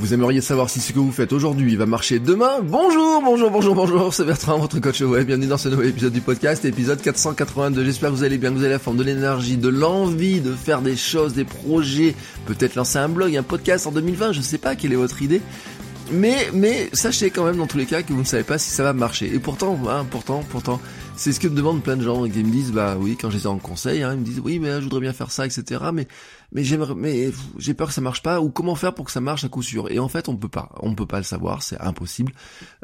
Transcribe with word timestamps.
Vous 0.00 0.14
aimeriez 0.14 0.40
savoir 0.40 0.70
si 0.70 0.80
ce 0.80 0.94
que 0.94 0.98
vous 0.98 1.12
faites 1.12 1.30
aujourd'hui 1.30 1.76
va 1.76 1.84
marcher 1.84 2.20
demain? 2.20 2.60
Bonjour, 2.62 3.20
bonjour, 3.22 3.50
bonjour, 3.50 3.74
bonjour, 3.74 4.14
c'est 4.14 4.24
Bertrand, 4.24 4.58
votre 4.58 4.80
coach 4.80 5.02
web. 5.02 5.26
Bienvenue 5.26 5.46
dans 5.46 5.58
ce 5.58 5.68
nouvel 5.68 5.90
épisode 5.90 6.14
du 6.14 6.22
podcast, 6.22 6.64
épisode 6.64 7.02
482. 7.02 7.84
J'espère 7.84 8.08
que 8.08 8.14
vous 8.14 8.24
allez 8.24 8.38
bien, 8.38 8.48
que 8.48 8.54
vous 8.54 8.62
avez 8.62 8.72
la 8.72 8.78
forme 8.78 8.96
de 8.96 9.02
l'énergie, 9.02 9.58
de 9.58 9.68
l'envie 9.68 10.40
de 10.40 10.52
faire 10.52 10.80
des 10.80 10.96
choses, 10.96 11.34
des 11.34 11.44
projets, 11.44 12.14
peut-être 12.46 12.76
lancer 12.76 12.96
un 12.96 13.10
blog, 13.10 13.36
un 13.36 13.42
podcast 13.42 13.86
en 13.86 13.92
2020, 13.92 14.32
je 14.32 14.40
sais 14.40 14.56
pas 14.56 14.74
quelle 14.74 14.94
est 14.94 14.96
votre 14.96 15.20
idée. 15.20 15.42
Mais, 16.12 16.48
mais 16.52 16.88
sachez 16.92 17.30
quand 17.30 17.44
même 17.44 17.56
dans 17.56 17.66
tous 17.66 17.78
les 17.78 17.86
cas 17.86 18.02
que 18.02 18.12
vous 18.12 18.20
ne 18.20 18.24
savez 18.24 18.42
pas 18.42 18.58
si 18.58 18.70
ça 18.70 18.82
va 18.82 18.92
marcher. 18.92 19.32
Et 19.32 19.38
pourtant, 19.38 19.78
hein, 19.88 20.04
pourtant, 20.10 20.44
pourtant, 20.48 20.80
c'est 21.16 21.32
ce 21.32 21.38
que 21.38 21.46
me 21.46 21.54
demandent 21.54 21.82
plein 21.82 21.96
de 21.96 22.02
gens 22.02 22.28
qui 22.28 22.42
me 22.42 22.50
disent, 22.50 22.72
bah 22.72 22.96
oui, 22.98 23.16
quand 23.20 23.30
j'étais 23.30 23.46
en 23.46 23.58
conseil, 23.58 24.02
hein, 24.02 24.14
ils 24.14 24.20
me 24.20 24.24
disent, 24.24 24.40
oui, 24.40 24.58
mais 24.58 24.78
je 24.78 24.84
voudrais 24.84 25.00
bien 25.00 25.12
faire 25.12 25.30
ça, 25.30 25.46
etc. 25.46 25.82
Mais, 25.92 26.08
mais 26.52 26.64
j'aimerais, 26.64 26.94
mais 26.96 27.30
j'ai 27.58 27.74
peur 27.74 27.88
que 27.88 27.94
ça 27.94 28.00
marche 28.00 28.22
pas. 28.22 28.40
Ou 28.40 28.50
comment 28.50 28.74
faire 28.74 28.94
pour 28.94 29.04
que 29.04 29.12
ça 29.12 29.20
marche 29.20 29.44
à 29.44 29.48
coup 29.48 29.62
sûr? 29.62 29.90
Et 29.90 29.98
en 29.98 30.08
fait, 30.08 30.28
on 30.28 30.36
peut 30.36 30.48
pas, 30.48 30.70
on 30.80 30.94
peut 30.94 31.06
pas 31.06 31.18
le 31.18 31.24
savoir, 31.24 31.62
c'est 31.62 31.80
impossible. 31.80 32.32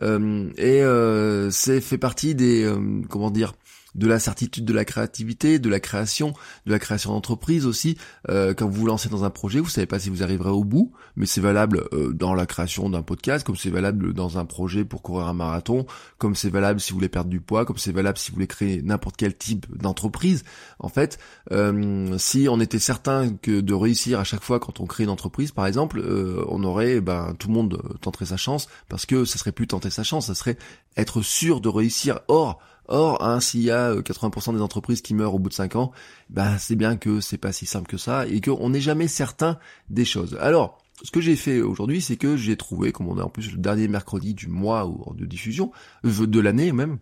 Euh, 0.02 0.48
et 0.56 0.82
euh, 0.82 1.50
c'est 1.50 1.80
fait 1.80 1.98
partie 1.98 2.34
des, 2.34 2.64
euh, 2.64 3.02
comment 3.08 3.30
dire, 3.30 3.54
de 3.96 4.06
la 4.06 4.18
certitude 4.18 4.64
de 4.64 4.72
la 4.72 4.84
créativité, 4.84 5.58
de 5.58 5.68
la 5.68 5.80
création, 5.80 6.34
de 6.66 6.72
la 6.72 6.78
création 6.78 7.12
d'entreprise 7.12 7.66
aussi. 7.66 7.96
Euh, 8.28 8.54
quand 8.54 8.68
vous 8.68 8.80
vous 8.80 8.86
lancez 8.86 9.08
dans 9.08 9.24
un 9.24 9.30
projet, 9.30 9.58
vous 9.58 9.68
savez 9.68 9.86
pas 9.86 9.98
si 9.98 10.10
vous 10.10 10.22
arriverez 10.22 10.50
au 10.50 10.64
bout, 10.64 10.92
mais 11.16 11.26
c'est 11.26 11.40
valable 11.40 11.88
euh, 11.92 12.12
dans 12.12 12.34
la 12.34 12.46
création 12.46 12.90
d'un 12.90 13.02
podcast, 13.02 13.44
comme 13.44 13.56
c'est 13.56 13.70
valable 13.70 14.12
dans 14.12 14.38
un 14.38 14.44
projet 14.44 14.84
pour 14.84 15.02
courir 15.02 15.26
un 15.26 15.32
marathon, 15.32 15.86
comme 16.18 16.34
c'est 16.34 16.50
valable 16.50 16.78
si 16.78 16.92
vous 16.92 16.98
voulez 16.98 17.08
perdre 17.08 17.30
du 17.30 17.40
poids, 17.40 17.64
comme 17.64 17.78
c'est 17.78 17.92
valable 17.92 18.18
si 18.18 18.30
vous 18.30 18.36
voulez 18.36 18.46
créer 18.46 18.82
n'importe 18.82 19.16
quel 19.16 19.36
type 19.36 19.66
d'entreprise. 19.76 20.44
En 20.78 20.88
fait, 20.88 21.18
euh, 21.52 22.16
si 22.18 22.48
on 22.50 22.60
était 22.60 22.78
certain 22.78 23.30
que 23.30 23.60
de 23.60 23.74
réussir 23.74 24.20
à 24.20 24.24
chaque 24.24 24.42
fois 24.42 24.60
quand 24.60 24.80
on 24.80 24.86
crée 24.86 25.04
une 25.04 25.10
entreprise, 25.10 25.52
par 25.52 25.66
exemple, 25.66 26.02
on 26.48 26.62
aurait, 26.64 27.00
ben, 27.00 27.34
tout 27.38 27.48
le 27.48 27.54
monde 27.54 27.82
tenterait 28.00 28.26
sa 28.26 28.36
chance, 28.36 28.68
parce 28.88 29.06
que 29.06 29.24
ça 29.24 29.38
serait 29.38 29.52
plus 29.52 29.66
tenter 29.66 29.90
sa 29.90 30.02
chance, 30.02 30.26
ça 30.26 30.34
serait 30.34 30.58
être 30.96 31.22
sûr 31.22 31.60
de 31.60 31.68
réussir. 31.68 32.20
Or, 32.28 32.60
Or, 32.88 33.22
hein, 33.22 33.40
s'il 33.40 33.62
y 33.62 33.70
a 33.70 33.94
80% 33.94 34.50
euh, 34.50 34.56
des 34.56 34.62
entreprises 34.62 35.02
qui 35.02 35.14
meurent 35.14 35.34
au 35.34 35.38
bout 35.38 35.48
de 35.48 35.54
5 35.54 35.76
ans, 35.76 35.92
bah 36.30 36.58
c'est 36.58 36.76
bien 36.76 36.96
que 36.96 37.20
c'est 37.20 37.38
pas 37.38 37.52
si 37.52 37.66
simple 37.66 37.88
que 37.88 37.96
ça 37.96 38.26
et 38.26 38.40
qu'on 38.40 38.70
n'est 38.70 38.80
jamais 38.80 39.08
certain 39.08 39.58
des 39.90 40.04
choses. 40.04 40.36
Alors, 40.40 40.78
ce 41.02 41.10
que 41.10 41.20
j'ai 41.20 41.36
fait 41.36 41.60
aujourd'hui, 41.60 42.00
c'est 42.00 42.16
que 42.16 42.36
j'ai 42.36 42.56
trouvé, 42.56 42.92
comme 42.92 43.08
on 43.08 43.18
est 43.18 43.22
en 43.22 43.28
plus 43.28 43.52
le 43.52 43.58
dernier 43.58 43.88
mercredi 43.88 44.34
du 44.34 44.48
mois 44.48 44.86
ou 44.86 45.14
de 45.14 45.26
diffusion, 45.26 45.72
euh, 46.04 46.26
de 46.26 46.40
l'année 46.40 46.72
même, 46.72 46.98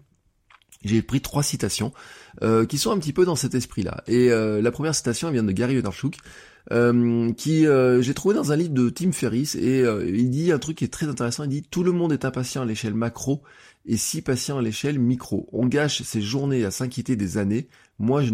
j'ai 0.85 1.01
pris 1.03 1.21
trois 1.21 1.43
citations 1.43 1.93
euh, 2.43 2.67
qui 2.67 2.79
sont 2.79 2.91
un 2.91 2.99
petit 2.99 3.13
peu 3.13 3.25
dans 3.25 3.37
cet 3.37 3.55
esprit-là. 3.55 4.03
Et 4.07 4.29
la 4.29 4.71
première 4.71 4.95
citation 4.95 5.31
vient 5.31 5.43
de 5.43 5.53
Gary 5.53 5.75
Vaynerchuk, 5.75 6.19
qui 6.71 7.67
j'ai 8.01 8.15
trouvé 8.15 8.35
dans 8.35 8.53
un 8.53 8.57
livre 8.57 8.73
de 8.73 8.89
Tim 8.91 9.13
Ferriss 9.13 9.55
et 9.55 9.85
il 10.07 10.31
dit 10.31 10.53
un 10.53 10.59
truc 10.59 10.79
qui 10.79 10.85
est 10.85 10.93
très 10.93 11.07
intéressant. 11.07 11.45
Il 11.45 11.51
dit 11.51 11.63
tout 11.63 11.83
le 11.83 11.93
monde 11.93 12.13
est 12.13 12.25
impatient 12.25 12.63
à 12.63 12.65
l'échelle 12.65 12.95
macro 12.95 13.43
et 13.87 13.97
si 13.97 14.23
patient 14.23 14.59
à 14.59 14.63
l'échelle 14.63 14.99
micro. 14.99 15.49
On 15.53 15.67
gâche 15.67 16.03
ses 16.03 16.23
journées 16.23 16.65
à 16.65 16.71
s'inquiéter 16.71 17.17
des 17.17 17.37
années. 17.37 17.69
Moi, 17.99 18.23
je, 18.23 18.33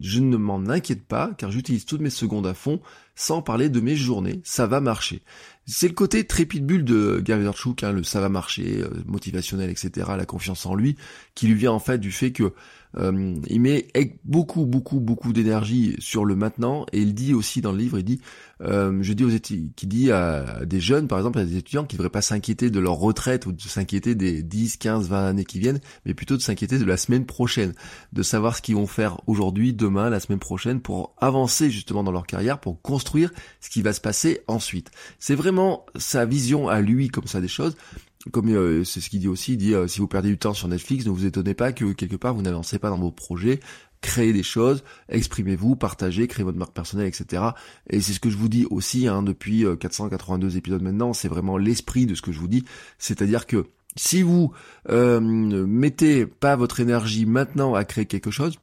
je 0.00 0.20
ne 0.20 0.36
m'en 0.36 0.66
inquiète 0.68 1.06
pas, 1.06 1.32
car 1.36 1.50
j'utilise 1.50 1.84
toutes 1.84 2.00
mes 2.00 2.10
secondes 2.10 2.46
à 2.46 2.54
fond, 2.54 2.80
sans 3.14 3.42
parler 3.42 3.68
de 3.68 3.80
mes 3.80 3.94
journées. 3.94 4.40
Ça 4.42 4.66
va 4.66 4.80
marcher. 4.80 5.22
C'est 5.66 5.88
le 5.88 5.94
côté 5.94 6.24
trépide-bulle 6.24 6.84
de 6.84 7.20
Gary 7.20 7.40
Vaynerchuk, 7.40 7.82
hein, 7.84 7.92
le 7.92 8.02
ça 8.02 8.20
va 8.20 8.28
marcher, 8.28 8.82
euh, 8.82 8.88
motivationnel, 9.06 9.70
etc., 9.70 10.08
la 10.16 10.26
confiance 10.26 10.64
en 10.66 10.74
lui, 10.74 10.96
qui 11.34 11.46
lui 11.46 11.54
vient 11.54 11.72
en 11.72 11.78
fait 11.78 11.98
du 11.98 12.10
fait 12.10 12.32
que 12.32 12.52
euh, 12.98 13.36
il 13.48 13.60
met 13.60 13.88
beaucoup, 14.24 14.66
beaucoup, 14.66 15.00
beaucoup 15.00 15.32
d'énergie 15.32 15.96
sur 15.98 16.24
le 16.24 16.36
maintenant, 16.36 16.86
et 16.92 17.00
il 17.00 17.14
dit 17.14 17.34
aussi 17.34 17.60
dans 17.60 17.72
le 17.72 17.78
livre, 17.78 17.98
il 17.98 18.04
dit, 18.04 18.20
euh, 18.62 18.98
je 19.02 19.12
dis 19.12 19.24
aux 19.24 19.30
étudiants, 19.30 19.68
qui 19.76 19.86
dit 19.86 20.10
à 20.10 20.64
des 20.64 20.80
jeunes, 20.80 21.08
par 21.08 21.18
exemple, 21.18 21.38
à 21.38 21.44
des 21.44 21.56
étudiants 21.56 21.84
qui 21.84 21.96
devraient 21.96 22.10
pas 22.10 22.22
s'inquiéter 22.22 22.70
de 22.70 22.80
leur 22.80 22.94
retraite 22.94 23.46
ou 23.46 23.52
de 23.52 23.60
s'inquiéter 23.60 24.14
des 24.14 24.42
10, 24.42 24.78
15, 24.78 25.08
20 25.08 25.26
années 25.26 25.44
qui 25.44 25.58
viennent, 25.58 25.80
mais 26.04 26.14
plutôt 26.14 26.36
de 26.36 26.42
s'inquiéter 26.42 26.78
de 26.78 26.84
la 26.84 26.96
semaine 26.96 27.26
prochaine, 27.26 27.74
de 28.12 28.22
savoir 28.22 28.56
ce 28.56 28.62
qu'ils 28.62 28.76
vont 28.76 28.86
faire 28.86 29.20
aujourd'hui, 29.26 29.74
demain, 29.74 30.10
la 30.10 30.20
semaine 30.20 30.38
prochaine, 30.38 30.80
pour 30.80 31.14
avancer 31.18 31.70
justement 31.70 32.02
dans 32.02 32.12
leur 32.12 32.26
carrière, 32.26 32.58
pour 32.58 32.80
construire 32.80 33.30
ce 33.60 33.70
qui 33.70 33.82
va 33.82 33.92
se 33.92 34.00
passer 34.00 34.40
ensuite. 34.46 34.90
C'est 35.18 35.34
vraiment 35.34 35.84
sa 35.96 36.24
vision 36.24 36.68
à 36.68 36.80
lui 36.80 37.08
comme 37.08 37.26
ça 37.26 37.40
des 37.40 37.48
choses 37.48 37.76
comme 38.32 38.48
euh, 38.48 38.84
c'est 38.84 39.00
ce 39.00 39.10
qu'il 39.10 39.20
dit 39.20 39.28
aussi, 39.28 39.52
il 39.52 39.58
dit 39.58 39.74
euh, 39.74 39.86
si 39.86 40.00
vous 40.00 40.08
perdez 40.08 40.28
du 40.28 40.38
temps 40.38 40.54
sur 40.54 40.68
Netflix, 40.68 41.06
ne 41.06 41.10
vous 41.10 41.26
étonnez 41.26 41.54
pas 41.54 41.72
que 41.72 41.92
quelque 41.92 42.16
part 42.16 42.34
vous 42.34 42.42
n'avancez 42.42 42.78
pas 42.78 42.90
dans 42.90 42.98
vos 42.98 43.10
projets, 43.10 43.60
créez 44.00 44.32
des 44.32 44.42
choses, 44.42 44.84
exprimez-vous, 45.08 45.76
partagez, 45.76 46.26
créez 46.26 46.44
votre 46.44 46.58
marque 46.58 46.72
personnelle, 46.72 47.06
etc. 47.06 47.42
Et 47.90 48.00
c'est 48.00 48.12
ce 48.12 48.20
que 48.20 48.30
je 48.30 48.36
vous 48.36 48.48
dis 48.48 48.66
aussi 48.70 49.08
hein, 49.08 49.22
depuis 49.22 49.64
482 49.78 50.46
euh, 50.46 50.58
épisodes 50.58 50.82
maintenant, 50.82 51.12
c'est 51.12 51.28
vraiment 51.28 51.58
l'esprit 51.58 52.06
de 52.06 52.14
ce 52.14 52.22
que 52.22 52.32
je 52.32 52.38
vous 52.38 52.48
dis, 52.48 52.64
c'est-à-dire 52.98 53.46
que 53.46 53.66
si 53.96 54.22
vous 54.22 54.52
euh, 54.90 55.20
mettez 55.20 56.26
pas 56.26 56.54
votre 56.54 56.80
énergie 56.80 57.26
maintenant 57.26 57.74
à 57.74 57.84
créer 57.84 58.06
quelque 58.06 58.30
chose, 58.30 58.58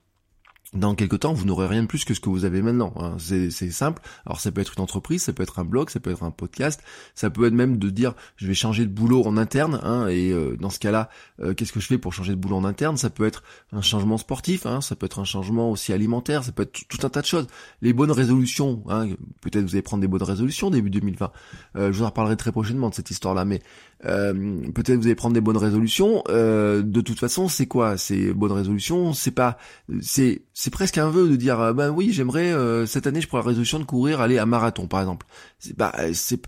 dans 0.73 0.95
quelques 0.95 1.19
temps, 1.19 1.33
vous 1.33 1.45
n'aurez 1.45 1.67
rien 1.67 1.83
de 1.83 1.87
plus 1.87 2.05
que 2.05 2.13
ce 2.13 2.19
que 2.19 2.29
vous 2.29 2.45
avez 2.45 2.61
maintenant. 2.61 2.93
Hein. 2.97 3.17
C'est 3.19 3.49
simple. 3.71 4.01
Alors 4.25 4.39
ça 4.39 4.51
peut 4.51 4.61
être 4.61 4.73
une 4.77 4.83
entreprise, 4.83 5.23
ça 5.23 5.33
peut 5.33 5.43
être 5.43 5.59
un 5.59 5.65
blog, 5.65 5.89
ça 5.89 5.99
peut 5.99 6.11
être 6.11 6.23
un 6.23 6.31
podcast, 6.31 6.81
ça 7.15 7.29
peut 7.29 7.45
être 7.45 7.53
même 7.53 7.77
de 7.77 7.89
dire 7.89 8.13
je 8.37 8.47
vais 8.47 8.53
changer 8.53 8.85
de 8.85 8.91
boulot 8.91 9.23
en 9.25 9.37
interne. 9.37 9.79
Hein, 9.83 10.07
et 10.07 10.31
euh, 10.31 10.57
dans 10.59 10.69
ce 10.69 10.79
cas-là, 10.79 11.09
euh, 11.41 11.53
qu'est-ce 11.53 11.71
que 11.71 11.79
je 11.79 11.87
fais 11.87 11.97
pour 11.97 12.13
changer 12.13 12.31
de 12.31 12.39
boulot 12.39 12.57
en 12.57 12.65
interne? 12.65 12.97
Ça 12.97 13.09
peut 13.09 13.25
être 13.25 13.43
un 13.71 13.81
changement 13.81 14.17
sportif, 14.17 14.65
hein, 14.65 14.81
ça 14.81 14.95
peut 14.95 15.05
être 15.05 15.19
un 15.19 15.25
changement 15.25 15.69
aussi 15.69 15.93
alimentaire, 15.93 16.43
ça 16.43 16.51
peut 16.51 16.63
être 16.63 16.87
tout 16.87 17.05
un 17.05 17.09
tas 17.09 17.21
de 17.21 17.27
choses. 17.27 17.47
Les 17.81 17.93
bonnes 17.93 18.11
résolutions, 18.11 18.83
hein, 18.89 19.07
peut-être 19.41 19.63
vous 19.63 19.75
allez 19.75 19.81
prendre 19.81 20.01
des 20.01 20.07
bonnes 20.07 20.23
résolutions 20.23 20.69
début 20.69 20.89
2020. 20.89 21.31
Euh, 21.75 21.91
je 21.91 21.97
vous 21.97 22.03
en 22.03 22.07
reparlerai 22.07 22.35
très 22.35 22.51
prochainement 22.51 22.89
de 22.89 22.95
cette 22.95 23.11
histoire-là, 23.11 23.45
mais 23.45 23.61
peut-être 24.01 24.97
vous 24.97 25.05
allez 25.05 25.15
prendre 25.15 25.33
des 25.33 25.41
bonnes 25.41 25.57
résolutions. 25.57 26.23
de 26.27 27.01
toute 27.01 27.19
façon, 27.19 27.47
c'est 27.47 27.67
quoi 27.67 27.97
Ces 27.97 28.33
bonnes 28.33 28.51
résolutions, 28.51 29.13
c'est 29.13 29.31
pas, 29.31 29.57
c'est 30.01 30.41
c'est 30.63 30.69
presque 30.69 30.97
un 30.97 31.09
vœu 31.09 31.27
de 31.27 31.35
dire 31.35 31.59
euh, 31.59 31.73
bah 31.73 31.89
oui 31.89 32.13
j'aimerais 32.13 32.53
euh, 32.53 32.85
cette 32.85 33.05
année 33.05 33.19
je 33.19 33.27
prends 33.27 33.39
la 33.39 33.43
résolution 33.43 33.79
de 33.79 33.83
courir 33.83 34.21
aller 34.21 34.37
à 34.37 34.45
marathon 34.45 34.87
par 34.87 35.01
exemple 35.01 35.27
bah 35.75 35.93
c'est 36.13 36.41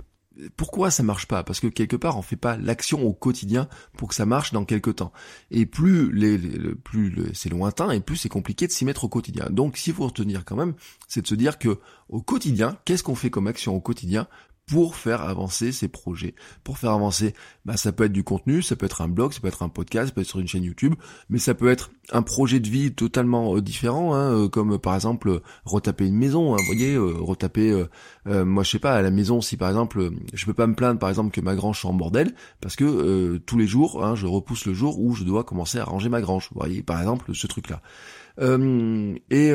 pourquoi 0.57 0.91
ça 0.91 1.01
marche 1.01 1.27
pas? 1.27 1.43
Parce 1.43 1.61
que 1.61 1.67
quelque 1.67 1.95
part 1.95 2.17
on 2.17 2.21
fait 2.21 2.35
pas 2.35 2.57
l'action 2.57 3.03
au 3.03 3.13
quotidien 3.13 3.69
pour 3.97 4.09
que 4.09 4.15
ça 4.15 4.25
marche 4.25 4.51
dans 4.51 4.65
quelques 4.65 4.97
temps. 4.97 5.13
Et 5.49 5.65
plus 5.65 6.11
les, 6.11 6.37
plus 6.83 7.15
c'est 7.33 7.47
lointain 7.47 7.89
et 7.91 8.01
plus 8.01 8.17
c'est 8.17 8.27
compliqué 8.27 8.67
de 8.67 8.71
s'y 8.73 8.83
mettre 8.83 9.05
au 9.05 9.07
quotidien. 9.07 9.47
Donc 9.49 9.77
s'il 9.77 9.93
faut 9.93 10.05
retenir 10.05 10.43
quand 10.43 10.57
même, 10.57 10.73
c'est 11.07 11.21
de 11.21 11.27
se 11.27 11.35
dire 11.35 11.57
que 11.57 11.79
au 12.09 12.21
quotidien, 12.21 12.77
qu'est-ce 12.83 13.01
qu'on 13.01 13.15
fait 13.15 13.29
comme 13.29 13.47
action 13.47 13.75
au 13.75 13.79
quotidien 13.79 14.27
pour 14.67 14.95
faire 14.95 15.21
avancer 15.21 15.71
ces 15.71 15.87
projets. 15.87 16.33
Pour 16.63 16.77
faire 16.77 16.91
avancer, 16.91 17.35
bah, 17.65 17.77
ça 17.77 17.91
peut 17.91 18.05
être 18.05 18.11
du 18.11 18.23
contenu, 18.23 18.61
ça 18.61 18.75
peut 18.75 18.85
être 18.87 19.01
un 19.01 19.07
blog, 19.07 19.31
ça 19.31 19.39
peut 19.39 19.47
être 19.47 19.61
un 19.63 19.69
podcast, 19.69 20.07
ça 20.07 20.13
peut 20.13 20.21
être 20.21 20.27
sur 20.27 20.39
une 20.39 20.47
chaîne 20.47 20.63
YouTube, 20.63 20.95
mais 21.29 21.37
ça 21.37 21.53
peut 21.53 21.69
être 21.69 21.91
un 22.11 22.23
projet 22.23 22.59
de 22.59 22.67
vie 22.67 22.93
totalement 22.93 23.55
euh, 23.55 23.61
différent, 23.61 24.15
hein, 24.15 24.31
euh, 24.31 24.49
comme 24.49 24.79
par 24.79 24.95
exemple 24.95 25.41
retaper 25.65 26.07
une 26.07 26.17
maison, 26.17 26.53
hein, 26.53 26.57
vous 26.59 26.65
voyez, 26.65 26.95
euh, 26.95 27.13
retaper, 27.19 27.85
moi 28.25 28.63
je 28.63 28.71
sais 28.71 28.79
pas, 28.79 28.95
à 28.95 29.01
la 29.01 29.11
maison, 29.11 29.41
si 29.41 29.55
par 29.57 29.69
exemple, 29.69 30.09
je 30.33 30.45
peux 30.45 30.53
pas 30.53 30.67
me 30.67 30.75
plaindre 30.75 30.99
par 30.99 31.09
exemple 31.09 31.31
que 31.31 31.41
ma 31.41 31.55
grange 31.55 31.79
soit 31.79 31.89
en 31.89 31.93
bordel, 31.93 32.33
parce 32.61 32.75
que 32.75 33.37
tous 33.37 33.57
les 33.57 33.67
jours, 33.67 34.03
hein, 34.03 34.15
je 34.15 34.25
repousse 34.25 34.65
le 34.65 34.73
jour 34.73 34.99
où 34.99 35.13
je 35.13 35.23
dois 35.23 35.43
commencer 35.43 35.77
à 35.77 35.83
ranger 35.83 36.09
ma 36.09 36.21
grange, 36.21 36.49
vous 36.51 36.59
voyez, 36.59 36.81
par 36.81 36.99
exemple, 36.99 37.33
ce 37.35 37.47
truc-là. 37.47 37.81
et 38.39 39.53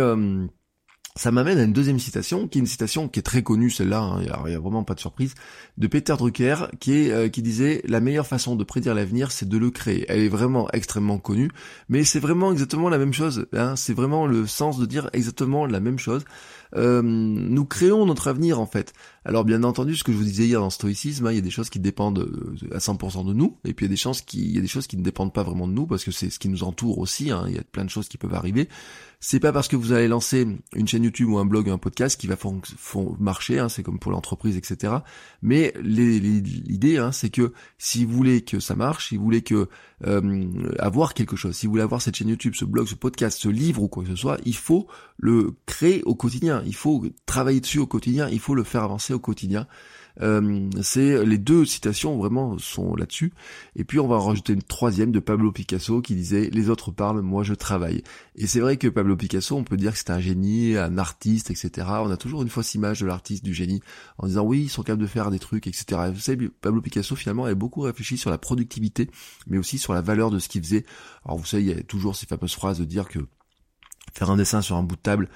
ça 1.17 1.33
m'amène 1.33 1.59
à 1.59 1.65
une 1.65 1.73
deuxième 1.73 1.99
citation, 1.99 2.47
qui 2.47 2.59
est 2.59 2.61
une 2.61 2.67
citation 2.67 3.09
qui 3.09 3.19
est 3.19 3.23
très 3.23 3.43
connue, 3.43 3.71
celle-là, 3.71 4.01
hein, 4.01 4.19
il 4.21 4.51
n'y 4.51 4.55
a, 4.55 4.61
vraiment 4.61 4.85
pas 4.85 4.95
de 4.95 5.01
surprise, 5.01 5.35
de 5.77 5.87
Peter 5.87 6.15
Drucker, 6.17 6.69
euh, 6.89 7.29
qui 7.29 7.43
disait 7.43 7.83
«La 7.89 8.01
meilleure 8.01 8.27
façon 8.27 8.55
de 8.55 8.63
prédire 8.63 8.95
l'avenir, 8.95 9.33
c'est 9.33 9.49
de 9.49 9.59
le 9.59 9.71
créer». 9.71 10.07
Elle 10.09 10.21
est 10.21 10.29
vraiment 10.29 10.71
extrêmement 10.73 11.19
connue, 11.19 11.51
mais 11.89 12.05
c'est 12.05 12.21
vraiment 12.21 12.53
exactement 12.53 12.89
la 12.89 12.99
même 12.99 13.13
chose, 13.13 13.47
hein, 13.53 13.75
c'est 13.77 13.95
vraiment 13.95 14.27
le 14.27 14.47
sens 14.47 14.79
de 14.79 14.87
dire 14.87 15.11
exactement 15.13 15.67
la 15.67 15.81
même 15.81 15.99
chose. 15.99 16.25
Euh, 16.77 17.03
nous 17.03 17.65
créons 17.65 18.07
notre 18.07 18.29
avenir 18.29 18.61
en 18.61 18.67
fait. 18.67 18.93
Alors 19.25 19.45
bien 19.45 19.63
entendu, 19.65 19.97
ce 19.97 20.05
que 20.05 20.13
je 20.13 20.17
vous 20.17 20.25
disais 20.25 20.47
hier 20.47 20.61
dans 20.61 20.71
stoïcisme, 20.71 21.27
hein, 21.27 21.33
il 21.33 21.37
y 21.37 21.39
a 21.39 21.43
des 21.43 21.51
choses 21.51 21.71
qui 21.71 21.79
dépendent 21.79 22.29
à 22.73 22.79
100% 22.79 23.27
de 23.27 23.33
nous, 23.33 23.59
et 23.65 23.75
puis 23.75 23.85
il 23.85 23.89
y 23.89 23.93
a 23.93 23.95
des 23.95 23.97
choses 23.97 24.23
qui, 24.23 24.41
il 24.45 24.55
y 24.55 24.59
a 24.59 24.63
des 24.63 24.69
choses 24.69 24.87
qui 24.87 24.97
ne 24.97 25.03
dépendent 25.03 25.33
pas 25.33 25.43
vraiment 25.43 25.69
de 25.69 25.73
nous 25.73 25.87
parce 25.87 26.05
que 26.05 26.11
c'est 26.11 26.31
ce 26.31 26.39
qui 26.39 26.49
nous 26.49 26.63
entoure 26.63 26.99
aussi. 26.99 27.31
Hein, 27.31 27.45
il 27.49 27.55
y 27.55 27.59
a 27.59 27.63
plein 27.63 27.85
de 27.85 27.91
choses 27.91 28.09
qui 28.09 28.19
peuvent 28.19 28.35
arriver. 28.35 28.69
C'est 29.23 29.41
pas 29.41 29.53
parce 29.53 29.69
que 29.69 29.77
vous 29.77 29.93
allez 29.93 30.09
lancer 30.09 30.47
une 30.75 30.89
chaîne 30.89 31.05
YouTube 31.05 31.29
ou 31.29 31.39
un 31.39 31.45
blog 31.45 31.69
ou 31.69 31.73
un 31.73 31.79
podcast 31.79 32.19
qui 32.19 32.27
va 32.27 32.37
marcher, 33.19 33.59
hein, 33.59 33.69
c'est 33.69 33.83
comme 33.83 33.99
pour 33.99 34.13
l'entreprise, 34.13 34.57
etc. 34.57 34.95
Mais 35.43 35.75
l'idée, 35.83 36.97
hein, 36.97 37.13
c'est 37.13 37.29
que 37.29 37.53
si 37.77 38.07
vous 38.07 38.17
voulez 38.17 38.41
que 38.43 38.61
ça 38.61 38.75
marche, 38.75 39.09
si 39.09 39.19
vous 39.19 39.25
voulez 39.25 39.43
que 39.43 39.69
euh, 40.07 40.73
avoir 40.79 41.15
quelque 41.15 41.37
chose, 41.37 41.55
si 41.55 41.67
vous 41.67 41.73
voulez 41.73 41.83
avoir 41.83 42.01
cette 42.01 42.17
chaîne 42.17 42.29
YouTube, 42.29 42.55
ce 42.55 42.65
blog, 42.65 42.87
ce 42.87 42.95
podcast, 42.95 43.39
ce 43.39 43.49
livre 43.49 43.83
ou 43.83 43.89
quoi 43.89 44.05
que 44.05 44.11
ce 44.11 44.17
soit, 44.17 44.39
il 44.45 44.57
faut 44.57 44.87
le 45.19 45.55
créer 45.67 46.03
au 46.05 46.15
quotidien, 46.15 46.63
il 46.67 46.75
faut 46.75 47.05
travailler 47.27 47.61
dessus 47.61 47.79
au 47.79 47.87
quotidien, 47.87 48.29
il 48.29 48.41
faut 48.41 48.55
le 48.55 48.65
faire 48.65 48.83
avancer 48.83 49.13
au 49.13 49.19
quotidien. 49.19 49.67
Euh, 50.21 50.69
c'est 50.83 51.25
les 51.25 51.39
deux 51.39 51.65
citations 51.65 52.17
vraiment 52.19 52.59
sont 52.59 52.95
là-dessus. 52.95 53.33
Et 53.77 53.85
puis 53.85 53.99
on 54.01 54.09
va 54.09 54.17
en 54.17 54.27
rajouter 54.27 54.53
une 54.53 54.63
troisième 54.63 55.13
de 55.13 55.21
Pablo 55.21 55.53
Picasso 55.53 56.01
qui 56.03 56.15
disait 56.15 56.51
les 56.53 56.71
autres 56.71 56.91
parlent, 56.91 57.21
moi 57.21 57.43
je 57.43 57.55
travaille. 57.55 58.03
Et 58.37 58.47
c'est 58.47 58.61
vrai 58.61 58.77
que 58.77 58.89
Pablo 58.89 59.17
Picasso, 59.17 59.57
on 59.57 59.65
peut 59.65 59.77
dire 59.77 59.93
que 59.93 59.99
c'est 59.99 60.11
un 60.11 60.21
génie, 60.21 60.77
un 60.77 60.99
artiste, 60.99 61.51
etc. 61.51 61.87
On 62.03 62.11
a 62.11 62.17
toujours 62.17 62.43
une 62.43 62.49
fausse 62.49 62.75
image 62.75 63.01
de 63.01 63.07
l'artiste, 63.07 63.45
du 63.45 63.55
génie, 63.55 63.81
en 64.19 64.27
disant 64.27 64.45
oui, 64.45 64.63
ils 64.63 64.69
sont 64.69 64.83
capables 64.83 65.03
de 65.03 65.07
faire 65.07 65.31
des 65.31 65.39
trucs, 65.39 65.67
etc. 65.67 66.01
vous 66.13 66.21
savez, 66.21 66.49
Pablo 66.49 66.81
Picasso 66.81 67.15
finalement 67.17 67.45
avait 67.45 67.55
beaucoup 67.55 67.83
réfléchi 67.83 68.19
sur 68.19 68.31
la 68.31 68.39
productivité, 68.39 69.11
mais 69.47 69.59
aussi 69.59 69.79
sur 69.79 69.93
la 69.93 70.01
valeur 70.01 70.31
de 70.31 70.39
ce 70.39 70.49
qu'il 70.49 70.63
faisait. 70.63 70.85
Alors 71.25 71.39
vous 71.39 71.47
savez, 71.47 71.63
il 71.63 71.69
y 71.69 71.73
a 71.73 71.83
toujours 71.83 72.17
ces 72.17 72.27
fameuses 72.27 72.55
phrases 72.55 72.79
de 72.79 72.85
dire 72.85 73.09
que 73.09 73.21
faire 74.15 74.31
un 74.31 74.37
dessin 74.37 74.63
sur 74.63 74.77
un 74.77 74.83
bout 74.83 74.97
de 74.97 75.01
table, 75.01 75.29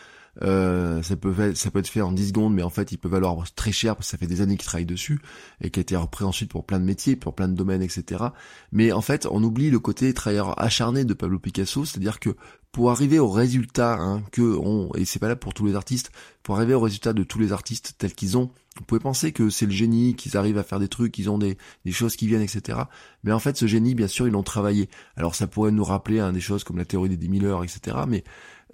euh, 0.42 1.02
ça 1.02 1.16
peut 1.16 1.54
ça 1.54 1.70
peut 1.70 1.78
être 1.78 1.88
fait 1.88 2.00
en 2.00 2.12
10 2.12 2.28
secondes, 2.28 2.54
mais 2.54 2.62
en 2.62 2.70
fait 2.70 2.90
il 2.92 2.98
peut 2.98 3.08
valoir 3.08 3.36
très 3.54 3.72
cher 3.72 3.94
parce 3.94 4.08
que 4.08 4.10
ça 4.10 4.18
fait 4.18 4.26
des 4.26 4.40
années 4.40 4.56
qu'il 4.56 4.66
travaille 4.66 4.86
dessus 4.86 5.20
et 5.60 5.70
qui 5.70 5.78
a 5.78 5.82
été 5.82 5.96
repris 5.96 6.24
ensuite 6.24 6.50
pour 6.50 6.64
plein 6.64 6.80
de 6.80 6.84
métiers, 6.84 7.14
pour 7.14 7.34
plein 7.34 7.48
de 7.48 7.54
domaines, 7.54 7.82
etc. 7.82 8.24
Mais 8.72 8.90
en 8.92 9.00
fait 9.00 9.26
on 9.30 9.42
oublie 9.42 9.70
le 9.70 9.78
côté 9.78 10.12
travailleur 10.12 10.60
acharné 10.60 11.04
de 11.04 11.14
Pablo 11.14 11.38
Picasso, 11.38 11.84
c'est-à-dire 11.84 12.18
que 12.18 12.30
pour 12.74 12.90
arriver 12.90 13.20
au 13.20 13.28
résultat 13.28 13.94
hein, 14.00 14.24
que 14.32 14.42
on 14.42 14.92
et 14.96 15.04
c'est 15.04 15.20
pas 15.20 15.28
là 15.28 15.36
pour 15.36 15.54
tous 15.54 15.64
les 15.64 15.76
artistes, 15.76 16.10
pour 16.42 16.56
arriver 16.56 16.74
au 16.74 16.80
résultat 16.80 17.12
de 17.12 17.22
tous 17.22 17.38
les 17.38 17.52
artistes 17.52 17.94
tels 17.98 18.12
qu'ils 18.12 18.36
ont, 18.36 18.50
vous 18.76 18.84
pouvez 18.84 18.98
penser 18.98 19.30
que 19.30 19.48
c'est 19.48 19.66
le 19.66 19.70
génie, 19.70 20.16
qu'ils 20.16 20.36
arrivent 20.36 20.58
à 20.58 20.64
faire 20.64 20.80
des 20.80 20.88
trucs, 20.88 21.12
qu'ils 21.12 21.30
ont 21.30 21.38
des, 21.38 21.56
des 21.84 21.92
choses 21.92 22.16
qui 22.16 22.26
viennent, 22.26 22.42
etc. 22.42 22.80
Mais 23.22 23.30
en 23.30 23.38
fait, 23.38 23.56
ce 23.56 23.68
génie, 23.68 23.94
bien 23.94 24.08
sûr, 24.08 24.26
ils 24.26 24.32
l'ont 24.32 24.42
travaillé. 24.42 24.90
Alors 25.14 25.36
ça 25.36 25.46
pourrait 25.46 25.70
nous 25.70 25.84
rappeler 25.84 26.18
hein, 26.18 26.32
des 26.32 26.40
choses 26.40 26.64
comme 26.64 26.76
la 26.76 26.84
théorie 26.84 27.08
des 27.08 27.16
10 27.16 27.38
000 27.38 27.52
heures, 27.52 27.62
etc. 27.62 27.96
Mais 28.08 28.24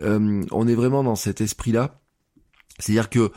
euh, 0.00 0.46
on 0.50 0.66
est 0.66 0.74
vraiment 0.74 1.04
dans 1.04 1.14
cet 1.14 1.42
esprit-là. 1.42 2.00
C'est-à-dire 2.78 3.10
que 3.10 3.30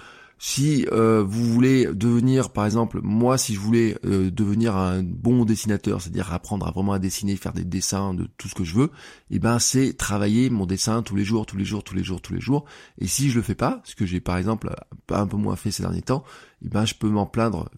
si 0.46 0.86
euh, 0.92 1.24
vous 1.26 1.46
voulez 1.46 1.86
devenir, 1.86 2.50
par 2.50 2.66
exemple, 2.66 3.00
moi, 3.02 3.38
si 3.38 3.54
je 3.54 3.62
voulais 3.62 3.98
euh, 4.04 4.30
devenir 4.30 4.76
un 4.76 5.02
bon 5.02 5.46
dessinateur, 5.46 6.02
c'est-à-dire 6.02 6.34
apprendre 6.34 6.68
à 6.68 6.72
vraiment 6.72 6.92
à 6.92 7.00
dessiner, 7.00 7.38
faire 7.38 7.54
des 7.54 7.64
dessins 7.64 8.14
de 8.14 8.28
tout 8.38 8.50
ce 8.50 8.54
que 8.54 8.66
je 8.66 8.76
veux, 8.76 8.92
et 9.32 9.38
eh 9.38 9.40
ben 9.40 9.58
c'est 9.58 9.94
travailler 9.94 10.50
mon 10.50 10.66
dessin 10.66 11.02
tous 11.02 11.16
les 11.16 11.24
jours, 11.24 11.46
tous 11.46 11.56
les 11.56 11.64
jours, 11.64 11.82
tous 11.82 11.96
les 11.96 12.04
jours, 12.04 12.22
tous 12.22 12.34
les 12.34 12.42
jours. 12.42 12.66
Et 12.98 13.08
si 13.08 13.30
je 13.30 13.38
le 13.38 13.42
fais 13.42 13.56
pas, 13.56 13.82
ce 13.86 13.96
que 13.96 14.06
j'ai 14.06 14.20
par 14.20 14.36
exemple 14.36 14.76
un 15.12 15.28
peu 15.28 15.38
moins 15.38 15.56
fait 15.56 15.72
ces 15.72 15.82
derniers 15.82 16.02
temps, 16.02 16.26
eh 16.66 16.70
ben 16.70 16.86
je 16.86 16.94
peux 16.96 17.10
m'en 17.10 17.26
plaindre. 17.26 17.70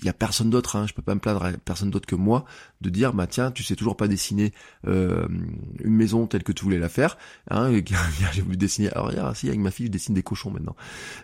Il 0.00 0.04
y 0.04 0.08
a 0.08 0.12
personne 0.12 0.50
d'autre, 0.50 0.76
hein, 0.76 0.86
je 0.88 0.94
peux 0.94 1.02
pas 1.02 1.14
me 1.14 1.20
plaindre 1.20 1.44
à 1.44 1.52
personne 1.52 1.90
d'autre 1.90 2.06
que 2.06 2.16
moi 2.16 2.44
de 2.80 2.90
dire 2.90 3.12
bah 3.12 3.26
tiens 3.26 3.50
tu 3.52 3.62
sais 3.62 3.76
toujours 3.76 3.96
pas 3.96 4.08
dessiner 4.08 4.52
euh, 4.86 5.26
une 5.82 5.94
maison 5.94 6.26
telle 6.26 6.42
que 6.42 6.52
tu 6.52 6.64
voulais 6.64 6.78
la 6.78 6.88
faire. 6.88 7.16
Hein, 7.50 7.70
j'ai 8.32 8.42
voulu 8.42 8.56
dessiner. 8.56 8.90
Alors 8.90 9.08
regarde, 9.08 9.34
si 9.36 9.48
avec 9.48 9.60
ma 9.60 9.70
fille 9.70 9.86
je 9.86 9.90
dessine 9.90 10.14
des 10.14 10.22
cochons 10.22 10.50
maintenant. 10.50 10.76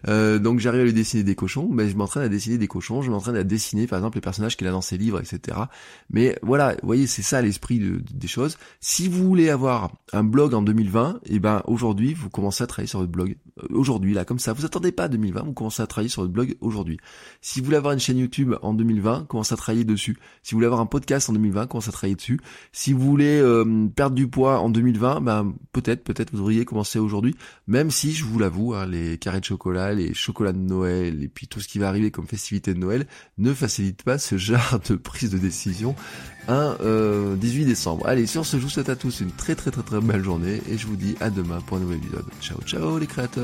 Euh, 0.09 0.39
donc 0.39 0.61
j'arrive 0.61 0.83
à 0.83 0.85
lui 0.85 0.93
dessiner 0.93 1.23
des 1.23 1.35
cochons, 1.35 1.69
mais 1.71 1.89
je 1.89 1.97
m'entraîne 1.97 2.23
à 2.23 2.29
dessiner 2.29 2.59
des 2.59 2.69
cochons, 2.69 3.03
je 3.03 3.11
m'entraîne 3.11 3.37
à 3.37 3.45
dessiner 3.45 3.87
par 3.87 3.99
exemple 3.99 4.17
les 4.17 4.23
personnages 4.23 4.57
qu'il 4.57 4.67
a 4.67 4.73
dans 4.73 4.81
ses 4.81 4.99
livres, 4.99 5.21
etc. 5.21 5.59
Mais 6.11 6.39
voilà, 6.43 6.73
vous 6.75 6.87
voyez 6.87 7.07
c'est 7.07 7.23
ça 7.23 7.43
l'esprit 7.43 7.79
de, 7.79 8.03
des 8.13 8.29
choses. 8.29 8.57
Si 8.81 9.09
vous 9.09 9.25
voulez 9.25 9.51
avoir 9.51 9.93
un 10.13 10.25
blog 10.25 10.55
en 10.55 10.63
2020, 10.63 11.21
et 11.27 11.35
eh 11.35 11.39
ben 11.39 11.63
aujourd'hui 11.67 12.15
vous 12.15 12.31
commencez 12.31 12.63
à 12.63 12.67
travailler 12.67 12.89
sur 12.89 13.01
votre 13.01 13.13
blog. 13.13 13.37
Euh, 13.63 13.67
aujourd'hui 13.71 14.15
là 14.15 14.25
comme 14.25 14.39
ça, 14.39 14.53
vous 14.53 14.65
attendez 14.65 14.93
pas 14.93 15.05
à 15.05 15.09
2020, 15.09 15.43
vous 15.43 15.53
commencez 15.53 15.83
à 15.83 15.87
travailler 15.87 16.09
sur 16.09 16.23
votre 16.23 16.33
blog 16.33 16.57
aujourd'hui. 16.61 16.99
Si 17.41 17.61
vous 17.61 17.67
voulez 17.67 17.77
avoir 17.77 17.93
une 17.93 18.01
chaîne 18.01 18.19
YouTube 18.19 18.55
en 18.63 18.75
2020, 18.75 19.27
commencez 19.29 19.55
à 19.55 19.57
travailler 19.57 19.85
dessus. 19.85 20.17
Si 20.43 20.53
vous 20.53 20.59
voulez 20.59 20.67
avoir 20.67 20.81
un 20.81 20.87
podcast 20.87 21.31
en 21.31 21.35
2020, 21.35 21.67
commencez 21.67 21.89
à 21.89 21.93
travailler 21.93 22.17
dessus. 22.17 22.41
Si 22.73 22.93
vous 22.93 23.01
voulez 23.01 23.39
euh, 23.41 23.87
perdre 23.95 24.17
du 24.17 24.29
poids 24.29 24.59
en 24.59 24.71
2020, 24.71 25.21
ben 25.21 25.55
peut-être, 25.73 26.03
peut-être 26.03 26.33
vous 26.33 26.39
devriez 26.39 26.65
commencer 26.65 26.99
aujourd'hui. 26.99 27.37
Même 27.67 27.91
si, 27.91 28.13
je 28.13 28.25
vous 28.25 28.39
l'avoue, 28.39 28.75
hein, 28.75 28.87
les 28.87 29.19
carrés 29.19 29.41
de 29.41 29.45
chocolat, 29.45 29.93
les 29.93 30.15
chocolats 30.15 30.53
de 30.53 30.59
Noël 30.59 31.23
et 31.23 31.29
puis 31.29 31.47
tout 31.47 31.61
ce 31.61 31.69
qui 31.69 31.79
va 31.79 31.89
arriver 31.89 32.11
comme 32.11 32.27
festivité 32.27 32.75
de 32.75 32.79
Noël 32.79 33.07
ne 33.39 33.53
facilite 33.53 34.03
pas 34.03 34.19
ce 34.19 34.37
genre 34.37 34.81
de 34.89 34.97
prise 34.97 35.31
de 35.31 35.39
décision 35.39 35.95
un 36.49 36.77
18 36.81 36.83
euh, 36.83 37.67
décembre. 37.67 38.07
Allez, 38.07 38.27
sur 38.27 38.45
ce, 38.45 38.59
je 38.59 38.63
vous 38.63 38.69
souhaite 38.69 38.89
à 38.89 38.97
tous 38.97 39.21
une 39.21 39.31
très 39.31 39.55
très 39.55 39.71
très 39.71 39.83
très 39.83 40.01
belle 40.01 40.23
journée 40.23 40.61
et 40.69 40.77
je 40.77 40.87
vous 40.87 40.97
dis 40.97 41.17
à 41.21 41.31
demain 41.31 41.61
pour 41.67 41.79
un 41.79 41.81
nouvel 41.81 41.99
épisode. 41.99 42.27
Ciao 42.41 42.61
ciao 42.67 42.99
les 42.99 43.07
créateurs 43.07 43.44